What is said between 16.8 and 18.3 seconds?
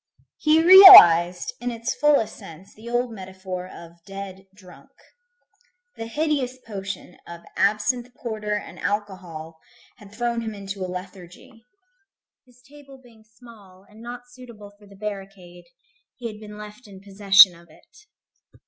in possession of it.